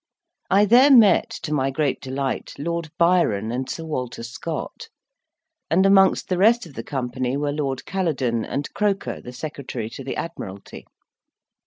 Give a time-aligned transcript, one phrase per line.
[0.49, 4.89] I there met, to my great delight, Lord Byron and Sir Walter Scott;
[5.69, 10.03] and amongst the rest of the company were Lord Caledon, and Croker, the Secretary to
[10.03, 10.87] the Admiralty.